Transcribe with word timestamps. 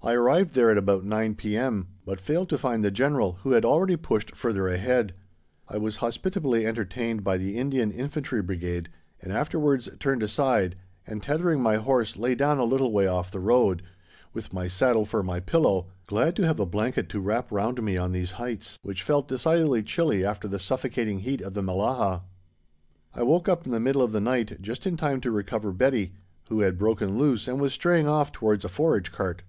I 0.00 0.12
arrived 0.14 0.54
there 0.54 0.70
at 0.70 0.78
about 0.78 1.04
9 1.04 1.34
p.m., 1.34 1.88
but 2.06 2.18
failed 2.18 2.48
to 2.50 2.56
find 2.56 2.82
the 2.82 2.90
General, 2.90 3.32
who 3.42 3.50
had 3.50 3.64
already 3.66 3.96
pushed 3.96 4.34
further 4.34 4.66
ahead. 4.66 5.12
I 5.68 5.76
was 5.76 5.96
hospitably 5.98 6.64
entertained 6.66 7.22
by 7.22 7.36
the 7.36 7.58
Indian 7.58 7.90
Infantry 7.90 8.40
Brigade, 8.40 8.88
and 9.20 9.30
afterwards 9.30 9.90
turned 9.98 10.22
aside, 10.22 10.76
and, 11.06 11.22
tethering 11.22 11.60
my 11.60 11.74
horse, 11.76 12.16
lay 12.16 12.34
down 12.34 12.56
a 12.56 12.64
little 12.64 12.90
way 12.90 13.06
off 13.06 13.30
the 13.30 13.40
road, 13.40 13.82
with 14.32 14.50
my 14.50 14.66
saddle 14.66 15.04
for 15.04 15.22
my 15.22 15.40
pillow, 15.40 15.88
glad 16.06 16.36
to 16.36 16.46
have 16.46 16.60
a 16.60 16.64
blanket 16.64 17.10
to 17.10 17.20
wrap 17.20 17.52
round 17.52 17.82
me 17.82 17.98
on 17.98 18.12
these 18.12 18.30
heights, 18.40 18.78
which 18.80 19.02
felt 19.02 19.28
decidedly 19.28 19.82
chilly 19.82 20.24
after 20.24 20.48
the 20.48 20.58
suffocating 20.60 21.18
heat 21.18 21.42
of 21.42 21.52
the 21.52 21.62
Mellahah. 21.62 22.22
I 23.14 23.24
woke 23.24 23.46
up 23.46 23.66
in 23.66 23.72
the 23.72 23.80
middle 23.80 24.00
of 24.02 24.12
the 24.12 24.22
night 24.22 24.62
just 24.62 24.86
in 24.86 24.96
time 24.96 25.20
to 25.20 25.30
recover 25.30 25.70
Betty, 25.70 26.14
who 26.48 26.60
had 26.60 26.78
broken 26.78 27.18
loose 27.18 27.46
and 27.46 27.60
was 27.60 27.74
straying 27.74 28.08
off 28.08 28.32
towards 28.32 28.64
a 28.64 28.70
forage 28.70 29.12
cart. 29.12 29.42